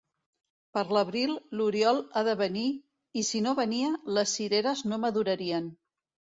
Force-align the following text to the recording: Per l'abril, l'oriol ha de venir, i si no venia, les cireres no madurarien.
Per 0.77 0.83
l'abril, 0.97 1.33
l'oriol 1.59 2.01
ha 2.13 2.23
de 2.29 2.33
venir, 2.39 2.63
i 3.21 3.23
si 3.29 3.43
no 3.49 3.53
venia, 3.61 3.93
les 4.17 4.35
cireres 4.39 4.83
no 4.91 5.01
madurarien. 5.05 5.71